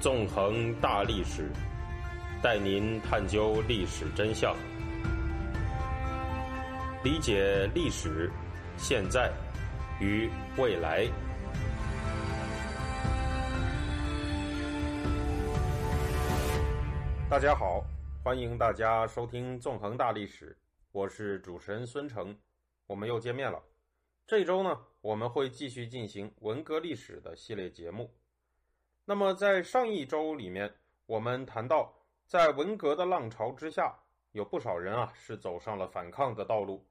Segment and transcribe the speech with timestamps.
[0.00, 1.50] 纵横大历史，
[2.40, 4.54] 带您探究历史真相，
[7.02, 8.30] 理解历史、
[8.76, 9.32] 现在
[10.00, 11.04] 与未来。
[17.28, 17.84] 大家好，
[18.22, 20.52] 欢迎大家收听《纵横大历史》，
[20.92, 22.38] 我是主持人孙成，
[22.86, 23.60] 我们又见面了。
[24.28, 28.14] 这周呢，我们会继续进行文革历史的系列节目。
[29.10, 30.70] 那么，在上一周里面，
[31.06, 31.90] 我们谈到，
[32.26, 33.98] 在文革的浪潮之下，
[34.32, 36.86] 有不少人啊是走上了反抗的道路。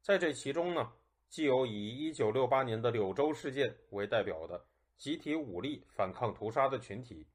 [0.00, 0.92] 在这其中呢，
[1.28, 4.64] 既有以1968年的柳州事件为代表的
[4.96, 7.26] 集体武力反抗屠杀的群体，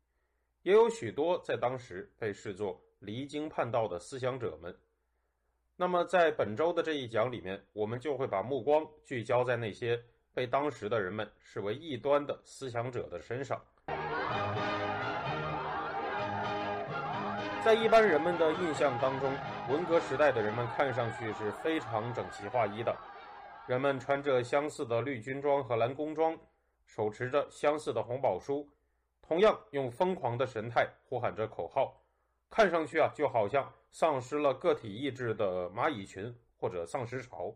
[0.62, 4.74] 也有许多在当时被视作离经叛道的思想者们。
[5.76, 10.02] 那么，在本周的这一讲里面，我们就会把目光聚焦在那些
[10.34, 13.62] 被当时的人们视为异端的思想者的身上。
[17.66, 19.36] 在一般人们的印象当中，
[19.72, 22.96] 文革时代的人们看上去是非常整齐划一的，
[23.66, 26.38] 人们穿着相似的绿军装和蓝工装，
[26.86, 28.70] 手持着相似的红宝书，
[29.20, 32.00] 同样用疯狂的神态呼喊着口号，
[32.52, 37.52] 看上去啊就好像丧失了个体意志的蚂蚁群或者丧尸潮。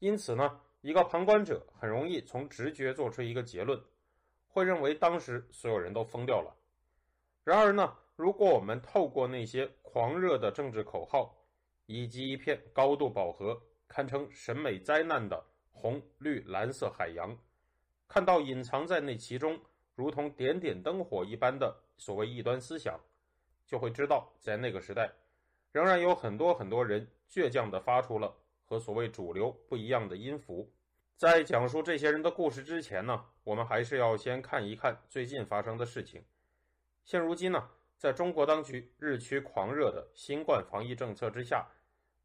[0.00, 3.82] 因此呢，一个旁观者很容易从直觉做出一个结论。
[4.48, 6.54] 会认为当时所有人都疯掉了。
[7.42, 11.34] 然而呢，如果我们透过那些狂热的政治口号，
[11.86, 17.36] 以及一片高度饱和、堪称审美灾难的红绿蓝色海洋，
[18.06, 19.60] 看到隐藏在那其中
[19.96, 22.98] 如同点点灯火一般的所谓异端思想，
[23.66, 25.12] 就会知道，在那个时代，
[25.72, 28.32] 仍然有很多很多人倔强地发出了
[28.64, 30.72] 和所谓主流不一样的音符。
[31.16, 36.24] 在讲述这些人的故事之前呢，我们还是要先看一看最近发生的事情。
[37.04, 37.68] 现如今呢，
[38.04, 41.66] 在中国当局日趋狂热的新冠防疫政策之下，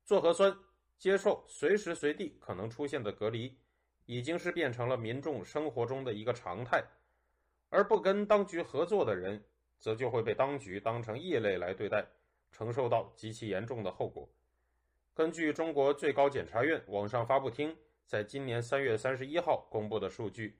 [0.03, 0.53] 做核酸、
[0.97, 3.57] 接受随时随地可能出现的隔离，
[4.05, 6.83] 已经是变成了民众生活中的一个常态。
[7.69, 9.41] 而不跟当局合作的人，
[9.79, 12.05] 则就会被当局当成异类来对待，
[12.51, 14.27] 承受到极其严重的后果。
[15.13, 17.73] 根据中国最高检察院网上发布厅。
[18.05, 20.59] 在今年三月三十一号公布的数据，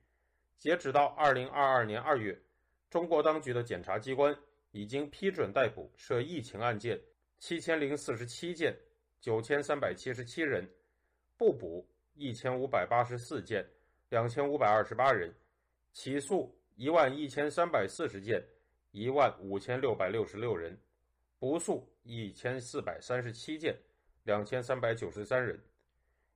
[0.56, 2.40] 截止到二零二二年二月，
[2.88, 4.34] 中国当局的检察机关
[4.72, 7.00] 已经批准逮捕涉疫情案件
[7.38, 8.76] 七千零四十七件，
[9.20, 10.68] 九千三百七十七人，
[11.36, 13.66] 不捕一千五百八十四件，
[14.10, 15.34] 两千五百二十八人，
[15.92, 18.44] 起诉一万一千三百四十件，
[18.92, 20.78] 一万五千六百六十六人，
[21.38, 23.76] 不诉一千四百三十七件，
[24.24, 25.58] 两千三百九十三人。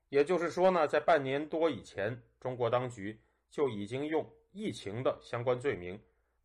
[0.09, 3.21] 也就是说呢，在半年多以前，中国当局
[3.51, 6.01] 就已经用疫情的相关罪名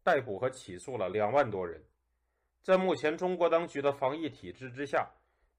[0.09, 1.79] 逮捕和起诉了两万多人。
[2.63, 5.07] 在目前中国当局的防疫体制之下，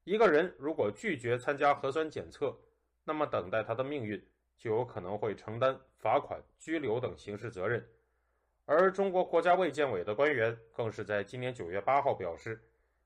[0.03, 2.53] 一个人如果拒绝参加核酸检测，
[3.05, 4.21] 那么等待他的命运
[4.57, 7.81] 就有可能会承担罚款、拘留等刑事责任。
[8.65, 12.61] 而中国国家卫健委的官员更是在今年九月八号表示，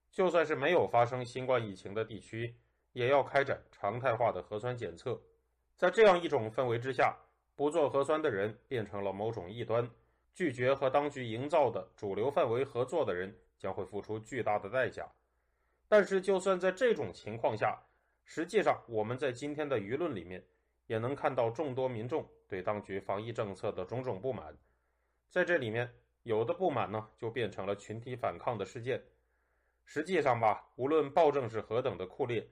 [0.10, 2.56] 就算是没有发生新冠疫情的地区。
[2.94, 5.22] 也要开展常态化的核酸检测，
[5.76, 7.14] 在这样一种氛围之下，
[7.54, 9.92] 不做核酸的人变成了某种异端，
[10.36, 15.10] 拒绝和当局营造的主流范围合作的人将会付出巨大的代价。
[15.88, 17.82] 但是，就算在这种情况下，
[18.26, 20.46] 实际上我们在今天的舆论里面
[20.88, 24.54] 也能看到众多民众对当局防疫政策的种种不满。
[25.30, 25.90] 在这里面，
[26.24, 29.02] 有的不满呢，就变成了群体反抗的事件。
[29.86, 32.46] 实际上吧，无论暴政是何等的酷烈。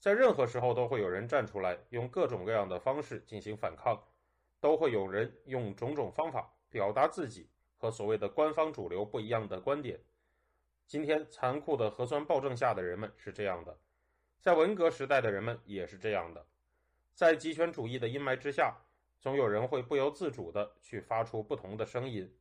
[0.00, 4.02] 在任何时候都会有人站出来，用各种各样的方式进行反抗，
[4.60, 10.00] 都会有人用种种方法表达自己和所谓的官方主流不一样的观点。
[10.86, 13.78] 今天残酷的核酸暴政下的人们是这样的，
[14.40, 16.46] 在文革时代的人们也是这样的。
[17.14, 18.74] 在极权主义的阴霾之下，
[19.20, 22.32] 总有人会不由自主地去发出不同的声音，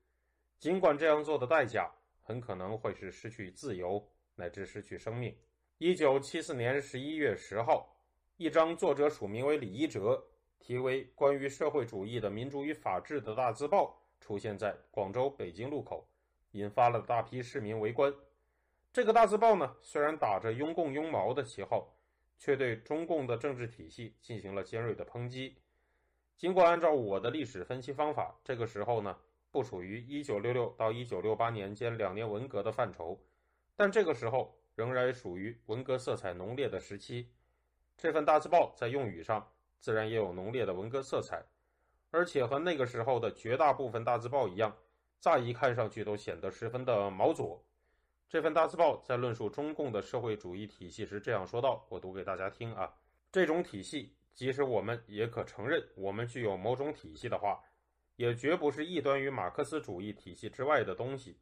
[0.59, 1.91] 尽管这样做的代价
[2.21, 5.35] 很可能会是失去自由乃至失去生命。
[5.79, 7.97] 一九七四年十一月十号，
[8.37, 10.23] 一张作者署名为李一哲、
[10.59, 16.05] 题为《关于社会主义的民主与法治》的大字报出现在广州、北京路口，
[16.51, 18.13] 引发了大批市民围观。
[18.91, 21.95] 这个大字报呢，虽然打着“拥共拥毛”的旗号，
[22.37, 25.55] 却对中共的政治体系进行了尖锐的抨击。
[26.35, 29.17] 尽管按照我的历史分析方法，这个时候呢，
[29.49, 33.17] 不属于一九六六到一九六八年间两年文革的范畴，
[33.77, 34.53] 但这个时候。
[34.75, 37.31] 仍然属于文革色彩浓烈的时期，
[37.97, 41.43] 这份大字报在用语上自然也有浓烈的文革色彩，
[42.17, 44.75] 而且和那个时候的绝大部分大字报一样，
[45.19, 47.63] 乍一看上去都显得十分的毛左。
[48.27, 52.91] 这份大字报在论述中共的社会主义体系时这样说道：“我读给大家听啊，
[53.31, 57.63] 这种体系，即使我们也可承认我们具有某种体系的话，
[58.15, 61.37] 也绝不是异端于马克思主义体系之外的东西。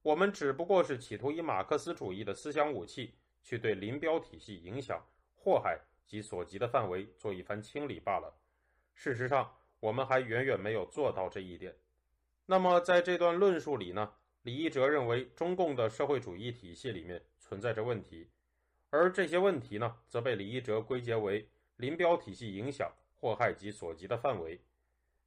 [0.00, 5.04] 我们只不过是企图以马克思主义的思想武器去对林彪体系影响、
[5.34, 8.34] 祸害及所及的范围做一番清理罢了。
[8.94, 11.76] 事实上，我们还远远没有做到这一点。
[12.46, 18.26] 那么，在这段论述里呢？”李一哲认为，中共的社会主义体系里面存在着问题，
[18.88, 21.46] 而这些问题呢，则被李一哲归结为
[21.76, 24.58] 林彪体系影响、祸害及所及的范围。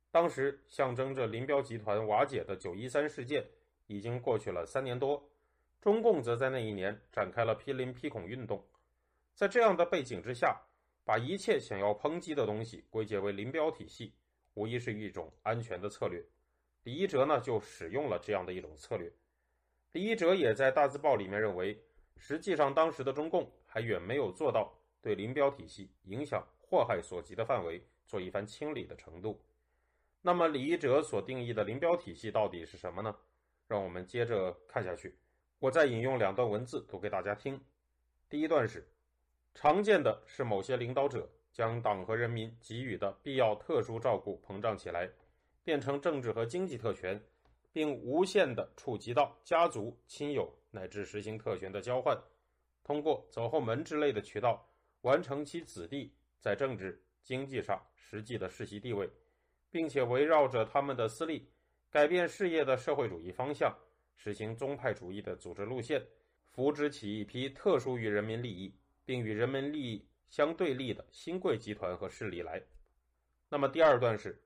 [0.09, 3.45] 当时象征着林彪集团瓦解的九一三事件
[3.85, 5.23] 已经过去了三年多，
[5.79, 8.65] 中共则在那一年展开了批林批孔运动。
[9.35, 10.59] 在这样的背景之下，
[11.05, 14.13] 把一切想要抨击的东西归结为林彪体系，
[14.57, 16.25] 无疑是一种安全的策略。
[16.81, 19.13] 李一哲呢，就使用了这样的一种策略。
[19.91, 21.79] 李一哲也在大字报里面认为，
[22.15, 29.39] 实际上当时的中共还远没有做到对林彪体系影响、祸害所及的范围做一番清理的程度。
[30.23, 33.15] 那么，李一哲所定义的林彪体系到底是什么呢？
[33.67, 35.15] 让我们接着看下去。
[35.59, 37.61] 我再引用两段文字读给大家听。
[38.27, 38.89] 第一段是：
[39.53, 45.09] 常见的是某些领导者将党和人民给予的必要特殊照顾膨胀起来。
[45.63, 47.21] 变成政治和经济特权，
[47.73, 52.17] 并无限地触及到家族、亲友乃至实行特权的交换，
[52.85, 54.65] 通过走后门之类的渠道
[55.01, 59.09] 完成其子弟在政治、经济上实际的世袭地位，
[59.69, 61.45] 并且围绕着他们的私利
[61.89, 63.75] 改变事业的社会主义方向，
[64.15, 66.01] 实行宗派主义的组织路线，
[66.49, 68.73] 扶植起一批特殊于人民利益
[69.03, 72.61] 并与人民利益相对立的新贵集团和势力来。
[73.49, 74.41] 那么第二段是。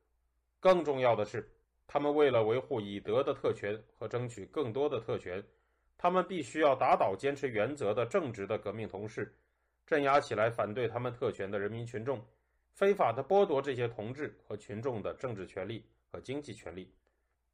[0.60, 1.52] 更重要的是，
[1.88, 5.44] 他们为了维护已得的特权和争取更多的特权，
[5.98, 9.36] 他们必须要打倒坚持原则的正直的革命同事，
[9.88, 12.24] 镇压起来反对他们特权的人民群众，
[12.70, 16.94] 非法的剥夺这些同志和群众的政治权利和经济权利。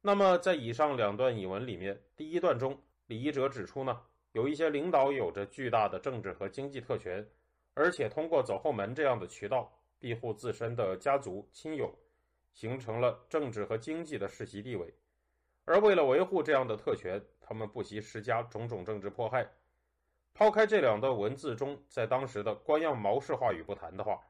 [0.02, 4.02] 那么，在以上两段引文里面，第一段中，李一哲指出呢，
[4.32, 7.26] 有一些领导有着巨大的政治和经济特权，
[7.78, 11.94] 而且通过走后门这样的渠道庇护自身的家族亲友。
[12.50, 14.92] 形成了政治和经济的世袭地位，
[15.64, 19.48] 而为了维护这样的特权，他们不惜施加种种政治迫害。
[20.34, 24.20] 抛开这两段文字中在当时的官样毛式话语不谈的话，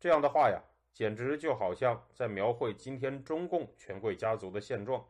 [0.00, 0.60] 这样的话呀，
[0.92, 5.06] 简直就好像在描绘今天中共权贵家族的现状。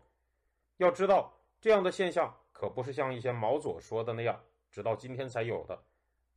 [0.76, 1.32] 要知道，
[1.62, 4.38] 这样的现象可不是像一些毛左说的那样，
[4.70, 5.82] 直到今天才有的，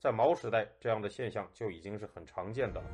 [0.03, 2.88] 在毛时代，这样的现象就已经是很常见的了。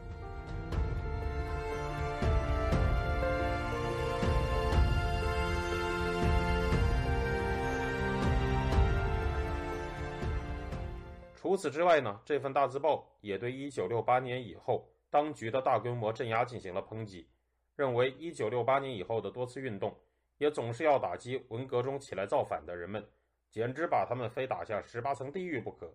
[11.36, 17.28] 除此之外呢，这份大字报也对1968年以后当局的大规模镇压进行了抨击，
[17.76, 19.98] 认为1968年以后的多次运动
[20.38, 23.04] 也总是要打击文革中起来造反的人们，
[23.50, 25.92] 简直把他们非打下十八层地狱不可。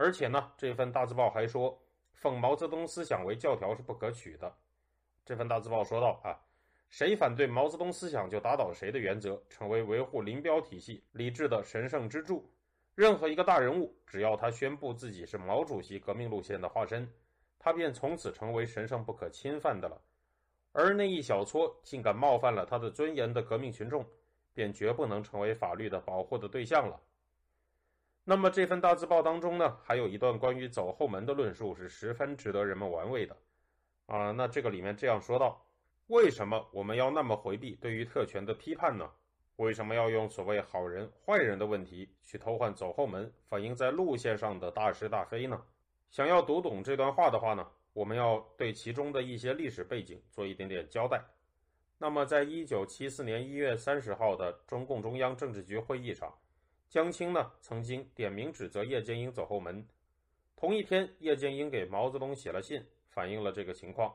[0.00, 1.78] 而且呢，这份大字报还说，
[2.14, 4.50] 奉毛泽东思想为教条是不可取的。
[5.26, 6.32] 这份大字报说道啊，
[6.88, 12.50] 谁反对毛泽东思想就打倒谁的原则，成为维护林彪体系理智的神圣支柱。
[12.94, 17.06] 任何一个大人物，只要他宣布自己是毛主席革命路线的化身，
[17.58, 20.00] 他便从此成为神圣不可侵犯的了。
[20.72, 24.02] 而那一小撮竟敢冒犯了他的尊严的革命群众，
[24.54, 26.98] 便绝不能成为法律的保护的对象了。
[28.24, 33.36] 那么这份大字报当中呢，还有一段关于走后门的论述是十分值得人们玩味的。
[34.06, 35.64] 啊，那这个里面这样说道：
[36.08, 39.10] 为什么我们要那么回避对于特权的批判呢？
[39.56, 45.62] 为什么要用所谓好人坏人的问题去偷换走后门，反映在路线上的大是大非呢？
[46.10, 51.22] 想要读懂这段话的话呢，我们要对其中的一些历史背景做一点点交代。
[51.98, 56.34] 那么，在一九七四年一月三十号的中共中央政治局会议上，
[56.90, 59.86] 江青呢曾经点名指责叶剑英走后门。
[60.56, 64.12] 同一天，叶剑英给毛泽东写了信，反映了这个情况。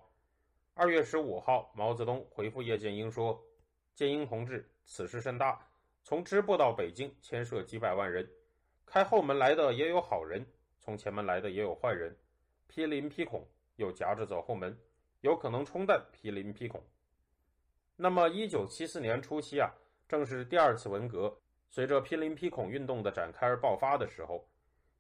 [0.74, 3.41] 二月十五号，毛泽东回复叶剑英说。
[3.94, 5.65] 剑英同志，此事甚大，
[6.03, 8.29] 从支部到北京牵涉几百万人，
[8.86, 10.46] 开后门来的也有好人，
[10.77, 12.13] 从前门来的也有坏人，
[12.67, 14.77] 批林批孔又夹着走后门，
[15.22, 16.84] 有可能冲淡批林批孔。
[17.96, 19.74] 那么，一九七四年初期啊，
[20.10, 21.34] 正是第二次文革
[21.70, 24.48] 随着批林批孔运动的展开而爆发的时候，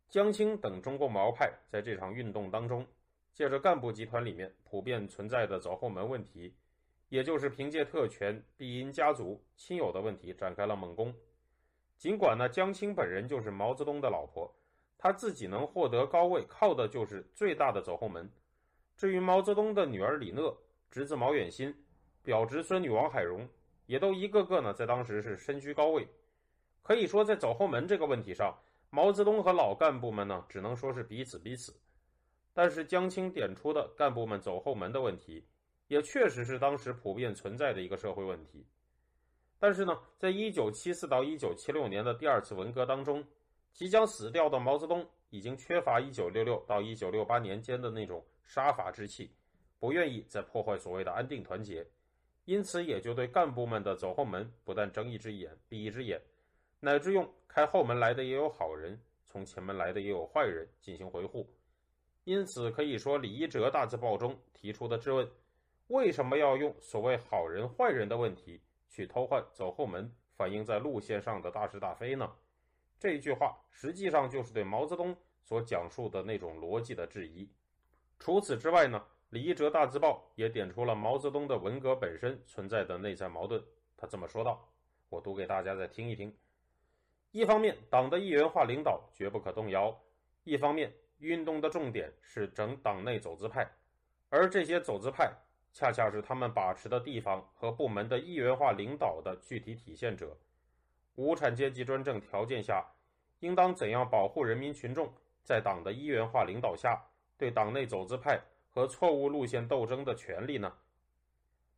[0.09, 2.85] 江青等中共毛派在这场运动当中，
[3.33, 6.55] 借着干部集团里面普遍存在的走后门问题。
[7.09, 11.13] 也就是凭借特权必因家族亲友的问题展开了猛攻。
[11.97, 14.53] 尽管呢，江青本人就是毛泽东的老婆，
[14.97, 18.29] 他自己能获得高位，靠的就是最大的走后门。
[18.97, 20.57] 至于毛泽东的女儿李讷、
[20.89, 21.73] 侄子毛远新、
[22.23, 23.47] 表侄孙女王海荣，
[23.85, 26.07] 也都一个个呢在当时是身居高位。
[26.85, 28.55] 可以说，在走后门这个问题上，
[28.91, 31.75] 毛泽东和老干部们呢只能说是彼此彼此。
[32.53, 35.43] 但是江青点出的干部们走后门的问题，
[35.87, 38.63] 也确实是当时普遍存在的一个社会问题。
[39.57, 43.25] 但是呢，在一九七四到一九七六年的第二次文革当中，
[43.73, 49.31] 即将死掉的毛泽东已经缺乏一九六六到一九六八年间的那种杀伐之气，
[49.79, 51.83] 不愿意再破坏所谓的安定团结，
[52.45, 56.21] 因此也就对干部们的走后门不但睁一只眼闭一只眼，
[56.79, 61.49] 乃至用开后门来的也有好人，从前门来的也有坏人进行回护。
[62.23, 65.29] 因此可以说，李一哲大字报中提出的质问：
[65.87, 68.61] 为什么要用所谓好人坏人的问题？
[68.89, 72.31] 去偷换走后门，反映在路线上的大是大非呢？
[72.97, 77.49] 这句话实际上就是对毛泽东所讲述的那种逻辑的质疑。
[78.17, 83.61] 除此之外呢，李一哲大字报也点出了毛泽东的文革本身存在的内在矛盾。
[83.97, 84.65] 他这么说道
[85.09, 86.33] ：“我读给大家再听一听。
[87.35, 89.93] 一方面，党的一元化领导绝不可动摇；
[90.45, 93.69] 一方面，运动的重点是整党内走资派，
[94.29, 95.33] 而这些走资派。”
[95.73, 100.37] 恰恰是他们把持的地方和部门的一元化领导的具体体现者。
[101.15, 102.85] 无产阶级专政条件下，
[103.41, 105.13] 应当怎样保护人民群众
[105.43, 107.05] 在党的一元化领导下
[107.37, 108.39] 对党内走资派
[108.69, 110.71] 和错误路线斗争的权利呢？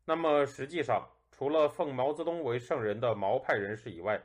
[0.05, 4.21] 那么，实际上，除了奉毛泽东为圣人的毛派人士以外，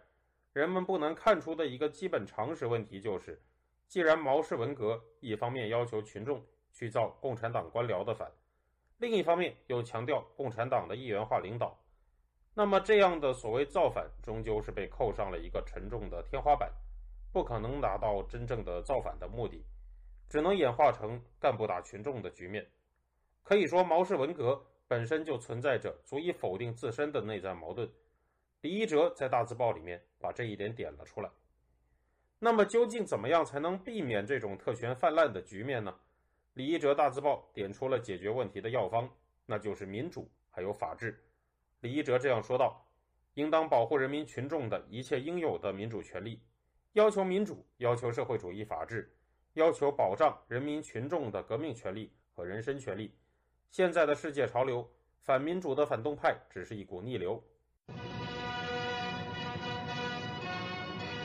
[0.53, 3.41] 人们不难看出的一个基本常识问题就是：
[3.89, 8.31] 既然毛氏文革一方面要求群众去造共产党官僚的反，
[8.99, 11.83] 另一方面又强调共产党的一元化领导，
[12.53, 16.71] 那么这样的所谓造反，终究是被扣上了一个沉重的天花板，
[17.33, 19.65] 不可能达到真正的造反的目的，
[20.29, 22.67] 只能演化成干部打群众的局面。
[23.43, 27.91] 可以说，毛氏文革本身就存在着足以否定自身的内在矛盾。
[28.63, 31.29] 李一哲在大字报里面把这一点点了出来。
[32.39, 35.93] 那么，究竟怎么样才能避免这种特权泛滥的局面呢？
[36.55, 39.09] 李一哲大字报点出了解决问题的药方，
[39.47, 41.25] 那就是民主还有法治。
[41.81, 42.89] 李一哲这样说道
[43.35, 46.41] ：“应当保护人民群众的一切应有的民主权利，
[46.93, 49.13] 要求民主，要求社会主义法治，
[49.55, 53.13] 要求保障人民群众的革命权利和人身权利。
[53.71, 54.89] 现在的世界潮流，
[55.21, 57.43] 反民主的反动派只是一股逆流。”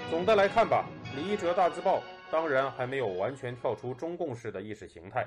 [0.09, 2.01] 总的来看吧，李一哲大字报。
[2.29, 5.25] 当然还没有完全跳出中共式的意识形态，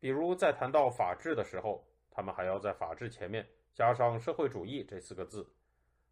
[0.00, 5.46] 比如在谈到法治的时候，他们还要在法治前面加上社会主义这四个字。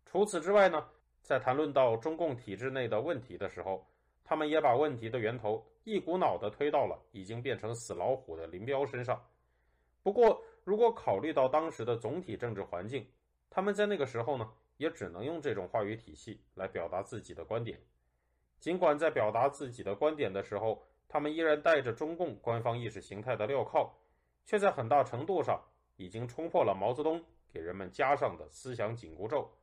[0.04, 0.87] 除此之外呢，
[1.23, 3.87] 在谈论到中共体制内的问题的时候，
[4.25, 9.23] 他们也把问题的源头一股脑的推到了已经变成死老虎的林彪身上。
[10.02, 13.07] 不过，如果考虑到当时的总体政治环境，
[13.49, 14.50] 他们在那个时候呢，
[14.81, 17.79] 也只能用这种话语体系来表达自己的观点。
[18.59, 23.93] 尽管在表达自己的观点的时候，他们依然带着中共官方意识形态的镣铐，
[24.47, 25.63] 却在很大程度上
[25.97, 27.23] 已经冲破了毛泽东
[27.53, 29.55] 给人们加上的思想紧箍咒。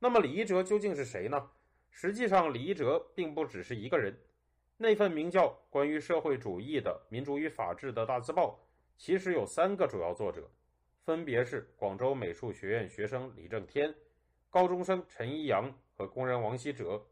[0.00, 1.50] 那么李一哲究竟是谁呢？
[1.88, 4.18] 实际上，李一哲并不只是一个人。
[4.76, 8.58] 那份名叫《关于社会主义的民主与法治》的大字报，
[8.98, 10.50] 其实有三个主要作者，
[11.04, 13.94] 分别是广州美术学院学生李正天、
[14.48, 17.04] 高中生陈一阳和工人王希哲。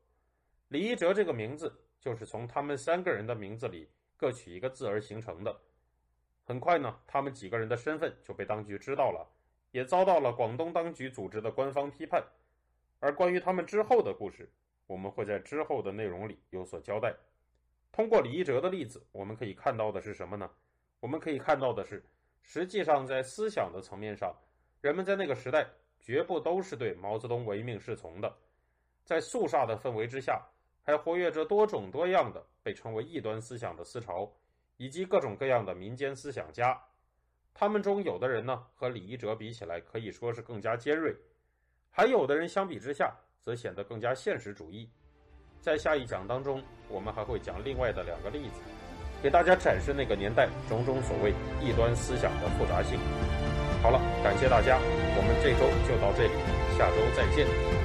[0.69, 1.71] 李一哲这个名字
[2.01, 5.55] 就是从他们三个人的名字里各取一个字而形成的。
[6.43, 9.29] 很快呢，他们几个人的身份就被当局知道了，
[9.73, 12.25] 也遭到了广东当局组织的官方批判。
[12.99, 14.51] 而关于他们之后的故事，
[14.87, 17.15] 我们会在之后的内容里有所交代。
[17.93, 20.51] 通过李一哲的例子，我们可以看到的是什么呢？
[20.99, 22.03] 我们可以看到的是，
[22.43, 24.35] 实际上在思想的层面上，
[24.83, 25.67] 人们在那个时代
[25.99, 28.31] 绝不都是对毛泽东唯命是从的，
[29.05, 30.45] 在肃杀的氛围之下。
[30.85, 34.29] 还活跃着多种多样的被称为异端思想的思潮，
[34.79, 36.77] 以及各种各样的民间思想家。
[37.55, 41.13] 他们中有的人呢，和李一哲比起来可以说是更加尖锐；
[41.89, 44.91] 还有的人相比之下，则显得更加现实主义。
[45.61, 48.61] 在下一讲当中，我们还会讲另外的两个例子，
[49.23, 52.99] 给大家展示那个年代种种所谓异端思想的复杂性。
[53.83, 54.79] 好了，感谢大家，
[55.17, 57.82] 我们这周就到这里，下周再见。